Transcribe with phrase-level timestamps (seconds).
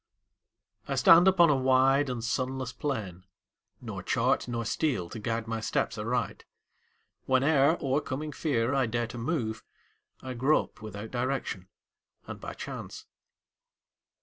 [0.87, 3.23] I stand upon a wide and sunless plain,
[3.81, 6.43] Nor chart nor steel to guide my steps aright.
[7.27, 9.63] Whene'er, o'ercoming fear, I dare to move,
[10.23, 11.67] I grope without direction
[12.25, 13.05] and by chance.